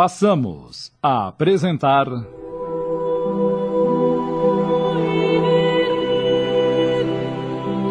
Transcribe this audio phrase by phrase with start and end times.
[0.00, 2.06] passamos a apresentar.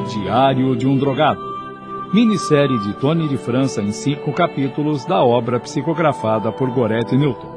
[0.09, 1.39] Diário de um Drogado.
[2.11, 7.48] Minissérie de Tony de França em cinco capítulos da obra psicografada por Gorete Newton.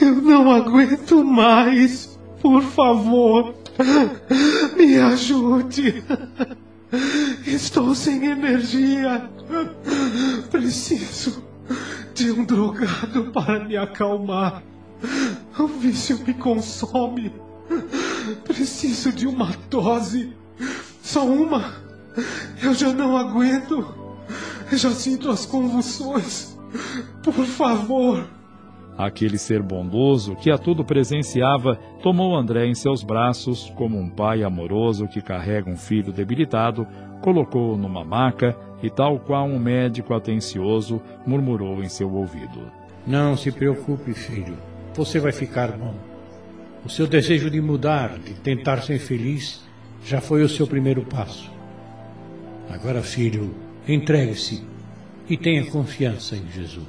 [0.00, 2.18] Eu não aguento mais.
[2.40, 3.54] Por favor,
[4.76, 6.02] me ajude.
[7.46, 9.30] Estou sem energia.
[10.50, 11.42] Preciso
[12.14, 14.62] de um drogado para me acalmar.
[15.58, 17.32] O vício me consome.
[18.44, 20.32] Preciso de uma dose.
[21.02, 21.74] Só uma.
[22.62, 23.94] Eu já não aguento.
[24.72, 26.56] Já sinto as convulsões.
[27.22, 28.41] Por favor.
[28.96, 34.42] Aquele ser bondoso que a tudo presenciava tomou André em seus braços, como um pai
[34.42, 36.86] amoroso que carrega um filho debilitado,
[37.22, 42.70] colocou-o numa maca e, tal qual um médico atencioso, murmurou em seu ouvido:
[43.06, 44.56] Não se preocupe, filho.
[44.94, 45.94] Você vai ficar bom.
[46.84, 49.64] O seu desejo de mudar, de tentar ser feliz,
[50.04, 51.50] já foi o seu primeiro passo.
[52.68, 53.54] Agora, filho,
[53.86, 54.62] entregue-se
[55.28, 56.86] e tenha confiança em Jesus.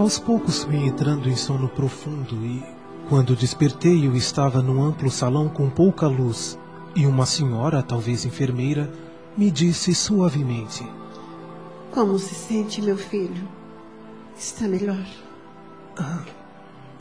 [0.00, 2.64] Aos poucos fui entrando em sono profundo e,
[3.06, 6.58] quando despertei, eu estava num amplo salão com pouca luz
[6.96, 8.90] e uma senhora, talvez enfermeira,
[9.36, 10.88] me disse suavemente:
[11.90, 13.46] Como se sente, meu filho?
[14.38, 15.04] Está melhor?
[15.98, 16.24] Ah,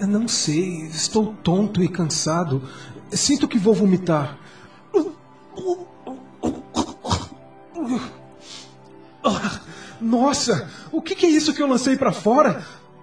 [0.05, 2.61] não sei, estou tonto e cansado.
[3.11, 4.37] Sinto que vou vomitar.
[9.23, 9.61] Ah,
[10.01, 12.61] nossa, o que é isso que eu lancei para fora?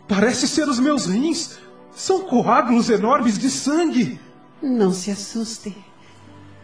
[0.09, 1.59] Parece ser os meus rins.
[1.93, 4.21] São coágulos enormes de sangue.
[4.63, 5.75] Não se assuste.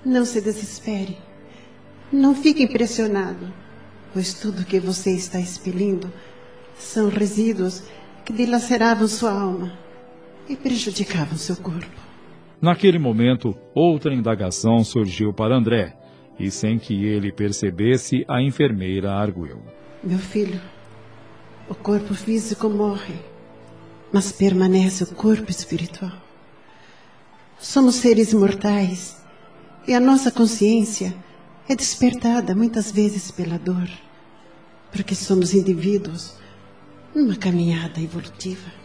[0.04, 1.16] Não se desespere.
[2.12, 3.52] Não fique impressionado,
[4.12, 6.12] pois tudo que você está expelindo
[6.76, 7.82] são resíduos
[8.24, 9.72] que dilaceravam sua alma
[10.48, 12.02] e prejudicavam seu corpo.
[12.60, 15.96] Naquele momento, outra indagação surgiu para André,
[16.38, 19.62] e sem que ele percebesse, a enfermeira arguiu:
[20.02, 20.60] Meu filho,
[21.68, 23.14] o corpo físico morre,
[24.12, 26.12] mas permanece o corpo espiritual.
[27.58, 29.16] Somos seres imortais
[29.86, 31.14] e a nossa consciência
[31.68, 33.88] é despertada muitas vezes pela dor,
[34.90, 36.34] porque somos indivíduos
[37.14, 38.82] numa caminhada evolutiva.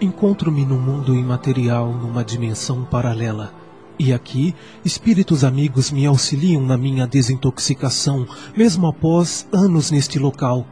[0.00, 3.52] Encontro-me num mundo imaterial, numa dimensão paralela.
[3.98, 4.54] E aqui,
[4.84, 8.24] espíritos amigos me auxiliam na minha desintoxicação,
[8.56, 10.64] mesmo após anos neste local.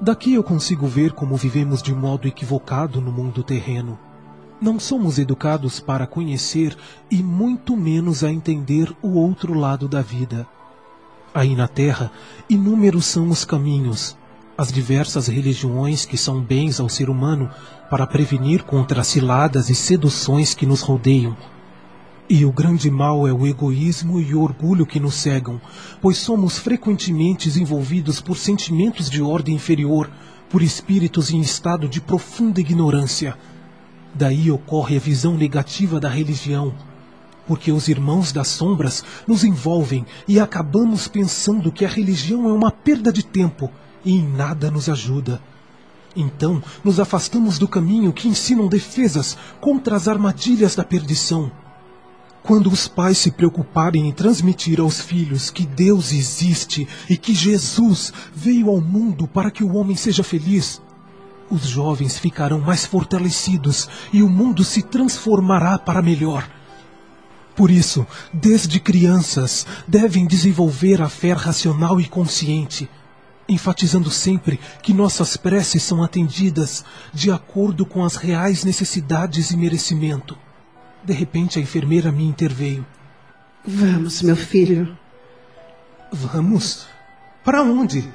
[0.00, 3.98] Daqui eu consigo ver como vivemos de modo equivocado no mundo terreno.
[4.58, 6.74] Não somos educados para conhecer
[7.10, 10.48] e muito menos a entender o outro lado da vida.
[11.34, 12.10] Aí na Terra,
[12.48, 14.16] inúmeros são os caminhos,
[14.56, 17.50] as diversas religiões que são bens ao ser humano
[17.90, 21.36] para prevenir contra as ciladas e seduções que nos rodeiam.
[22.30, 25.60] E o grande mal é o egoísmo e o orgulho que nos cegam,
[26.00, 30.10] pois somos frequentemente envolvidos por sentimentos de ordem inferior,
[30.48, 33.36] por espíritos em estado de profunda ignorância.
[34.14, 36.72] Daí ocorre a visão negativa da religião,
[37.46, 42.70] porque os irmãos das sombras nos envolvem e acabamos pensando que a religião é uma
[42.70, 43.70] perda de tempo
[44.04, 45.40] e em nada nos ajuda.
[46.16, 51.50] Então nos afastamos do caminho que ensinam defesas contra as armadilhas da perdição.
[52.42, 58.12] Quando os pais se preocuparem em transmitir aos filhos que Deus existe e que Jesus
[58.34, 60.82] veio ao mundo para que o homem seja feliz,
[61.50, 66.48] os jovens ficarão mais fortalecidos e o mundo se transformará para melhor.
[67.56, 72.90] Por isso, desde crianças, devem desenvolver a fé racional e consciente,
[73.48, 80.36] enfatizando sempre que nossas preces são atendidas de acordo com as reais necessidades e merecimento.
[81.04, 82.84] De repente, a enfermeira me interveio.
[83.66, 84.96] Vamos, meu filho.
[86.12, 86.86] Vamos?
[87.44, 88.08] Para onde?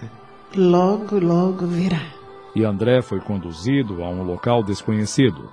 [0.55, 2.01] Logo, logo virá.
[2.55, 5.51] E André foi conduzido a um local desconhecido.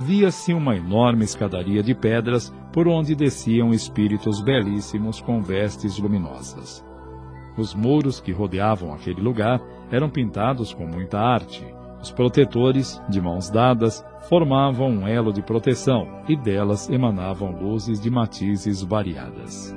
[0.00, 6.87] Via-se uma enorme escadaria de pedras por onde desciam espíritos belíssimos com vestes luminosas.
[7.58, 9.60] Os muros que rodeavam aquele lugar
[9.90, 11.66] eram pintados com muita arte.
[12.00, 18.08] Os protetores, de mãos dadas, formavam um elo de proteção e delas emanavam luzes de
[18.08, 19.74] matizes variadas.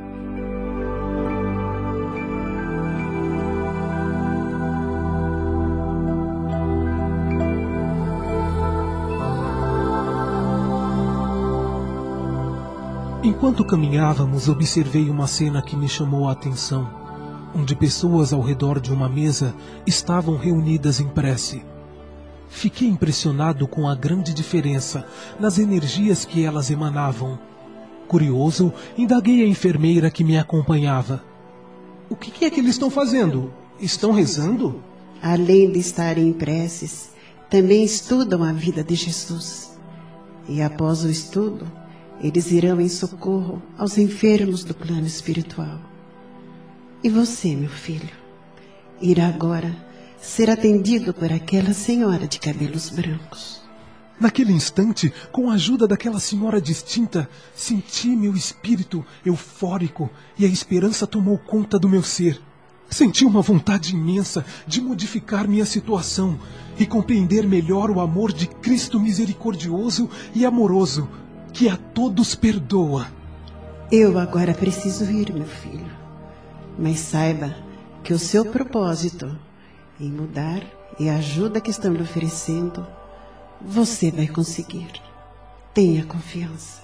[13.23, 17.00] Enquanto caminhávamos, observei uma cena que me chamou a atenção,
[17.55, 19.53] onde pessoas ao redor de uma mesa
[19.85, 21.63] estavam reunidas em prece.
[22.49, 25.05] Fiquei impressionado com a grande diferença
[25.39, 27.39] nas energias que elas emanavam.
[28.07, 31.23] Curioso, indaguei a enfermeira que me acompanhava.
[32.09, 33.53] O que é que eles estão fazendo?
[33.79, 34.83] Estão rezando?
[35.21, 37.11] Além de estarem em preces,
[37.49, 39.77] também estudam a vida de Jesus.
[40.47, 41.65] E após o estudo,
[42.21, 45.90] eles irão em socorro aos enfermos do plano espiritual.
[47.03, 48.09] E você, meu filho,
[49.01, 49.75] irá agora
[50.21, 53.59] ser atendido por aquela senhora de cabelos brancos.
[54.19, 61.07] Naquele instante, com a ajuda daquela senhora distinta, senti meu espírito eufórico e a esperança
[61.07, 62.39] tomou conta do meu ser.
[62.87, 66.37] Senti uma vontade imensa de modificar minha situação
[66.77, 71.09] e compreender melhor o amor de Cristo misericordioso e amoroso,
[71.51, 73.07] que a todos perdoa.
[73.91, 76.00] Eu agora preciso ir, meu filho.
[76.81, 77.55] Mas saiba
[78.03, 79.37] que o seu propósito
[79.99, 80.63] em mudar
[80.99, 82.87] e a ajuda que estão lhe oferecendo,
[83.61, 84.89] você vai conseguir.
[85.75, 86.81] Tenha confiança.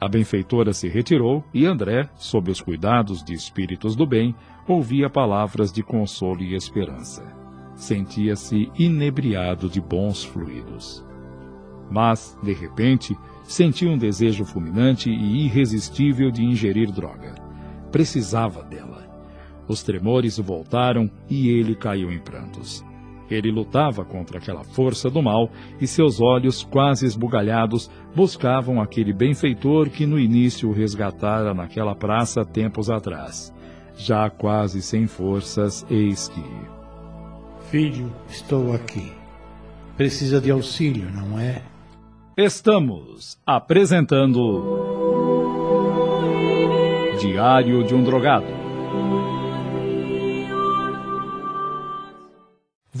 [0.00, 4.34] A benfeitora se retirou e André, sob os cuidados de espíritos do bem,
[4.66, 7.24] ouvia palavras de consolo e esperança.
[7.76, 11.04] Sentia-se inebriado de bons fluidos.
[11.88, 17.36] Mas, de repente, sentiu um desejo fulminante e irresistível de ingerir droga.
[17.92, 19.01] Precisava dela.
[19.68, 22.84] Os tremores voltaram e ele caiu em prantos.
[23.30, 25.50] Ele lutava contra aquela força do mal
[25.80, 32.44] e seus olhos, quase esbugalhados, buscavam aquele benfeitor que no início o resgatara naquela praça
[32.44, 33.52] tempos atrás.
[33.96, 36.44] Já quase sem forças, eis que.
[37.70, 39.12] Filho, estou aqui.
[39.96, 41.62] Precisa de auxílio, não é?
[42.36, 45.02] Estamos apresentando
[47.20, 48.61] Diário de um Drogado.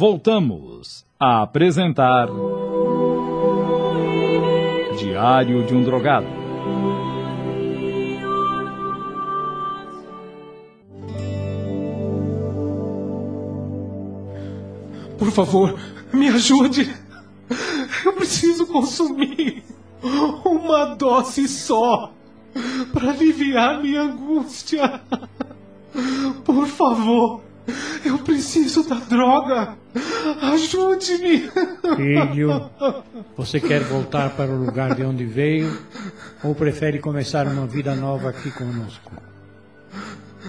[0.02, 2.26] Voltamos a apresentar
[4.98, 6.26] Diário de um Drogado.
[15.16, 15.78] Por favor,
[16.12, 16.92] me ajude.
[18.04, 19.62] Eu preciso consumir
[20.44, 22.12] uma dose só
[22.92, 25.00] para aliviar minha angústia.
[26.44, 27.51] Por favor,
[28.04, 29.76] eu preciso da droga.
[30.42, 31.50] Ajude-me.
[31.96, 32.70] Filho,
[33.36, 35.78] você quer voltar para o lugar de onde veio
[36.42, 39.12] ou prefere começar uma vida nova aqui conosco?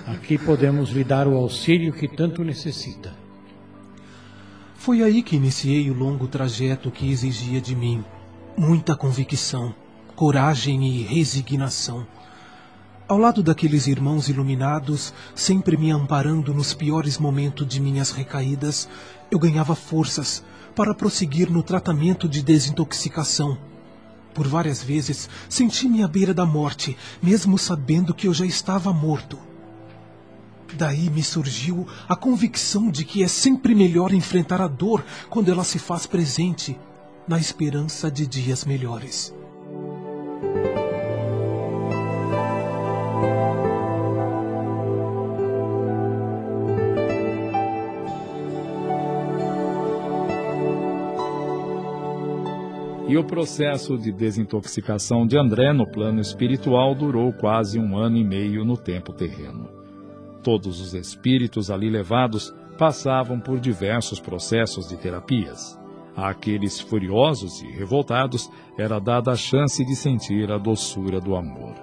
[0.08, 3.14] Aqui podemos lhe dar o auxílio que tanto necessita.
[4.76, 8.04] Foi aí que iniciei o longo trajeto que exigia de mim
[8.58, 9.74] muita convicção,
[10.16, 12.06] coragem e resignação.
[13.14, 18.90] Ao lado daqueles irmãos iluminados, sempre me amparando nos piores momentos de minhas recaídas,
[19.30, 20.44] eu ganhava forças
[20.76, 23.56] para prosseguir no tratamento de desintoxicação.
[24.34, 29.38] Por várias vezes senti-me à beira da morte, mesmo sabendo que eu já estava morto.
[30.76, 35.64] Daí me surgiu a convicção de que é sempre melhor enfrentar a dor quando ela
[35.64, 36.80] se faz presente,
[37.28, 39.32] na esperança de dias melhores.
[53.14, 58.24] E o processo de desintoxicação de André no plano espiritual durou quase um ano e
[58.24, 59.70] meio no tempo terreno.
[60.42, 65.80] Todos os espíritos ali levados passavam por diversos processos de terapias.
[66.16, 71.76] Àqueles furiosos e revoltados era dada a chance de sentir a doçura do amor.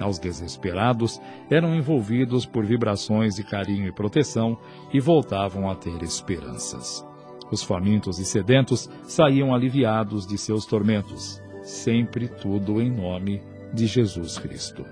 [0.00, 4.58] Aos desesperados eram envolvidos por vibrações de carinho e proteção
[4.92, 7.06] e voltavam a ter esperanças.
[7.50, 14.38] Os famintos e sedentos saíam aliviados de seus tormentos, sempre tudo em nome de Jesus
[14.38, 14.84] Cristo.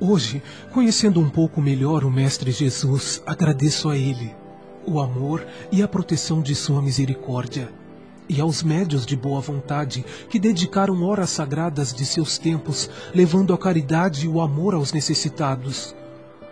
[0.00, 4.34] Hoje, conhecendo um pouco melhor o Mestre Jesus, agradeço a Ele.
[4.86, 7.68] o amor e a proteção de Sua misericórdia,
[8.28, 13.58] e aos médios de boa vontade que dedicaram horas sagradas de seus tempos, levando a
[13.58, 15.94] caridade e o amor aos necessitados.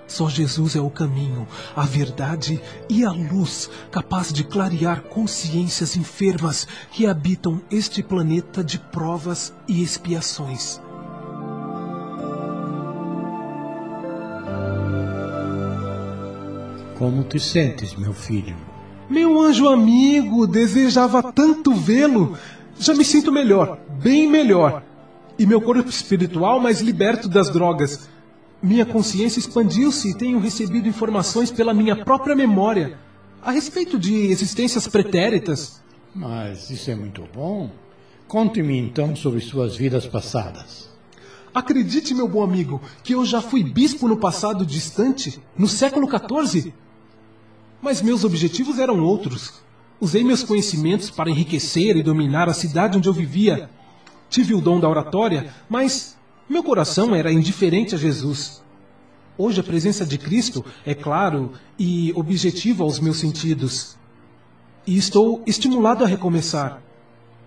[0.07, 6.67] Só Jesus é o caminho, a verdade e a luz capaz de clarear consciências enfermas
[6.93, 10.81] que habitam este planeta de provas e expiações.
[16.99, 18.57] Como te sentes, meu filho?
[19.11, 22.39] Meu anjo amigo, desejava tanto vê-lo.
[22.79, 24.83] Já me sinto melhor, bem melhor.
[25.39, 28.09] E meu corpo espiritual mais liberto das drogas.
[28.63, 32.99] Minha consciência expandiu-se e tenho recebido informações pela minha própria memória
[33.43, 35.83] a respeito de existências pretéritas.
[36.15, 37.71] Mas isso é muito bom.
[38.27, 40.89] Conte-me então sobre suas vidas passadas.
[41.55, 46.73] Acredite, meu bom amigo, que eu já fui bispo no passado distante, no século XIV.
[47.81, 49.55] Mas meus objetivos eram outros.
[50.01, 53.71] Usei meus conhecimentos para enriquecer e dominar a cidade onde eu vivia.
[54.29, 56.16] Tive o dom da oratória, mas
[56.49, 58.63] meu coração era indiferente a Jesus.
[59.37, 63.97] Hoje a presença de Cristo é claro e objetivo aos meus sentidos.
[64.87, 66.81] E estou estimulado a recomeçar.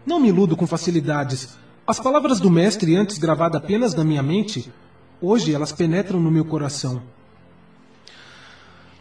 [0.05, 1.57] Não me iludo com facilidades.
[1.87, 4.71] As palavras do Mestre, antes gravadas apenas na minha mente,
[5.21, 7.01] hoje elas penetram no meu coração.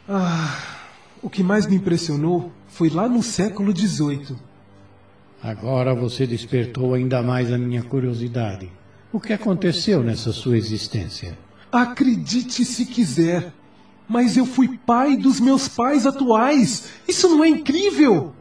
[0.08, 0.56] Ah,
[1.20, 4.36] o que mais me impressionou foi lá no século XVIII.
[5.42, 8.77] Agora você despertou ainda mais a minha curiosidade.
[9.10, 11.38] O que aconteceu nessa sua existência?
[11.72, 13.54] Acredite se quiser,
[14.06, 16.90] mas eu fui pai dos meus pais atuais.
[17.08, 18.34] Isso não é incrível?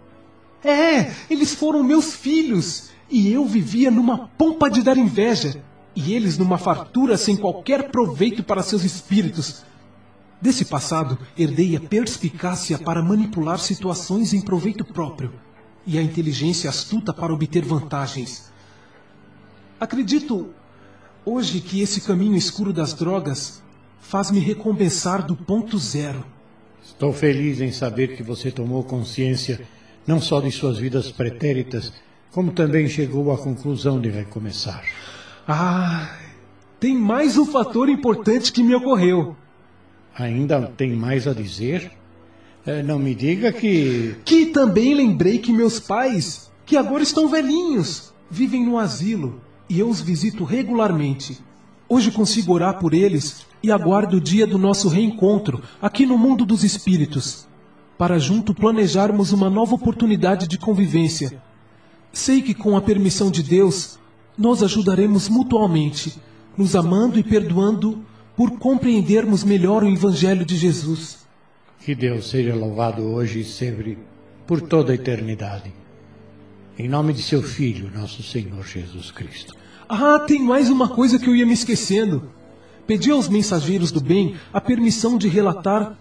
[0.62, 5.64] É, eles foram meus filhos e eu vivia numa pompa de dar inveja
[5.96, 9.64] e eles numa fartura sem qualquer proveito para seus espíritos.
[10.42, 15.32] Desse passado, herdei a perspicácia para manipular situações em proveito próprio
[15.86, 18.52] e a inteligência astuta para obter vantagens.
[19.80, 20.54] Acredito
[21.28, 23.62] hoje que esse caminho escuro das drogas
[24.00, 26.24] faz-me recompensar do ponto zero.
[26.82, 29.60] Estou feliz em saber que você tomou consciência
[30.08, 31.92] não só de suas vidas pretéritas,
[32.32, 34.82] como também chegou à conclusão de recomeçar.
[35.46, 36.18] Ah,
[36.80, 39.36] tem mais um fator importante que me ocorreu.
[40.18, 41.92] Ainda tem mais a dizer?
[42.66, 44.16] É, não me diga que.
[44.24, 49.90] Que também lembrei que meus pais, que agora estão velhinhos, vivem no asilo e eu
[49.90, 51.38] os visito regularmente.
[51.90, 56.46] Hoje consigo orar por eles e aguardo o dia do nosso reencontro aqui no mundo
[56.46, 57.48] dos espíritos,
[57.98, 61.42] para junto planejarmos uma nova oportunidade de convivência.
[62.12, 63.98] Sei que com a permissão de Deus,
[64.38, 66.16] nós ajudaremos mutuamente,
[66.58, 68.04] nos amando e perdoando
[68.36, 71.26] por compreendermos melhor o Evangelho de Jesus.
[71.80, 73.98] Que Deus seja louvado hoje e sempre,
[74.46, 75.74] por toda a eternidade.
[76.80, 79.56] Em nome de seu Filho, nosso Senhor Jesus Cristo.
[79.90, 82.30] Ah, tem mais uma coisa que eu ia me esquecendo.
[82.86, 85.98] Pedi aos mensageiros do bem a permissão de relatar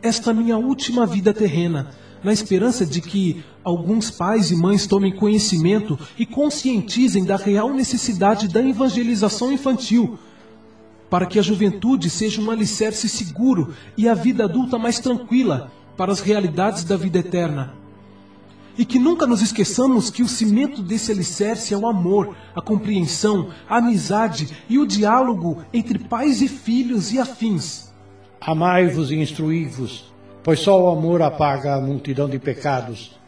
[0.00, 1.90] esta minha última vida terrena,
[2.22, 8.46] na esperança de que alguns pais e mães tomem conhecimento e conscientizem da real necessidade
[8.46, 10.16] da evangelização infantil,
[11.10, 16.12] para que a juventude seja um alicerce seguro e a vida adulta mais tranquila para
[16.12, 17.79] as realidades da vida eterna.
[18.80, 23.50] E que nunca nos esqueçamos que o cimento desse alicerce é o amor, a compreensão,
[23.68, 27.92] a amizade e o diálogo entre pais e filhos e afins.
[28.40, 30.10] Amai-vos e instruí-vos,
[30.42, 33.20] pois só o amor apaga a multidão de pecados,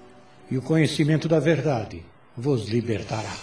[0.51, 2.03] e o conhecimento da verdade
[2.35, 3.35] vos libertará.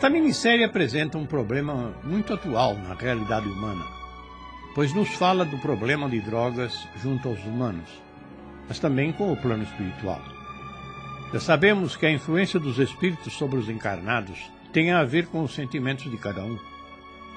[0.00, 3.84] Esta minissérie apresenta um problema muito atual na realidade humana,
[4.74, 7.90] pois nos fala do problema de drogas junto aos humanos,
[8.66, 10.22] mas também com o plano espiritual.
[11.34, 15.54] Já sabemos que a influência dos espíritos sobre os encarnados tenha a ver com os
[15.54, 16.58] sentimentos de cada um.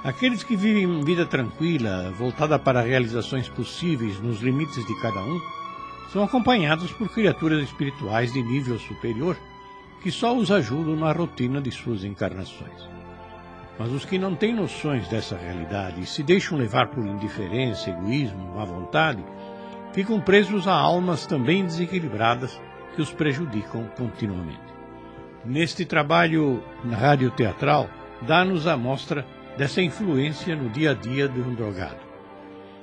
[0.01, 5.41] Aqueles que vivem vida tranquila, voltada para realizações possíveis nos limites de cada um,
[6.13, 9.35] são acompanhados por criaturas espirituais de nível superior
[10.03, 12.89] que só os ajudam na rotina de suas encarnações.
[13.79, 18.53] Mas os que não têm noções dessa realidade e se deixam levar por indiferença, egoísmo,
[18.53, 19.23] má vontade,
[19.93, 22.61] ficam presos a almas também desequilibradas
[22.93, 24.59] que os prejudicam continuamente.
[25.45, 27.89] Neste trabalho na rádio teatral,
[28.21, 29.25] dá-nos a mostra
[29.57, 32.03] dessa influência no dia a dia de um drogado.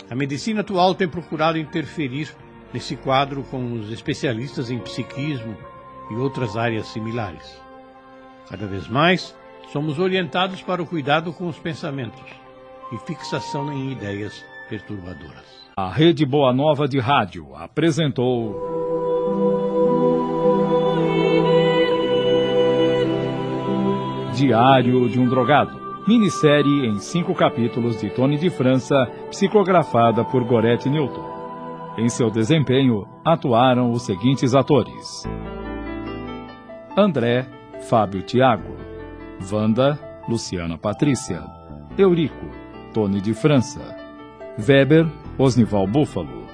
[0.08, 2.34] A medicina atual tem procurado interferir
[2.72, 5.56] nesse quadro com os especialistas em psiquismo
[6.10, 7.60] e outras áreas similares.
[8.48, 9.34] Cada vez mais,
[9.72, 12.24] somos orientados para o cuidado com os pensamentos
[12.92, 15.60] e fixação em ideias perturbadoras.
[15.76, 18.80] A Rede Boa Nova de Rádio apresentou.
[24.34, 25.78] Diário de um Drogado.
[26.08, 31.24] Minissérie em cinco capítulos de Tony de França, psicografada por Gorete Newton.
[31.98, 35.24] Em seu desempenho, atuaram os seguintes atores:
[36.96, 37.46] André,
[37.88, 38.76] Fábio Tiago,
[39.50, 41.42] Wanda, Luciana Patrícia,
[41.96, 42.46] Eurico,
[42.92, 43.96] Tony de França,
[44.58, 45.06] Weber,
[45.38, 46.46] Osnival Búfalo,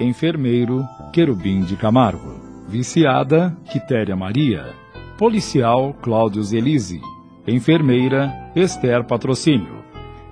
[0.00, 4.74] Enfermeiro, Querubim de Camargo, Viciada, Quitéria Maria,
[5.16, 7.00] Policial, Cláudio Zelise,
[7.46, 9.84] Enfermeira, Esther Patrocínio,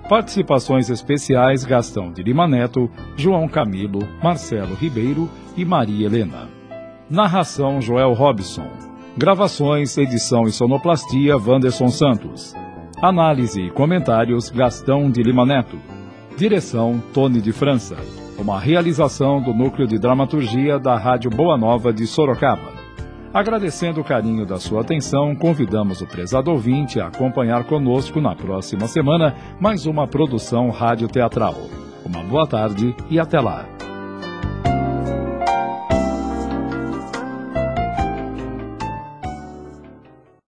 [0.09, 6.49] Participações especiais Gastão de Lima Neto, João Camilo, Marcelo Ribeiro e Maria Helena.
[7.09, 8.92] Narração Joel Robson.
[9.15, 12.55] Gravações, edição e sonoplastia Wanderson Santos.
[12.99, 15.77] Análise e comentários Gastão de Lima Neto.
[16.35, 17.95] Direção Tony de França.
[18.39, 22.73] Uma realização do Núcleo de Dramaturgia da Rádio Boa Nova de Sorocaba.
[23.31, 28.87] Agradecendo o carinho da sua atenção, convidamos o prezado ouvinte a acompanhar conosco na próxima
[28.87, 31.55] semana mais uma produção rádio teatral.
[32.03, 33.82] Uma boa tarde e até lá.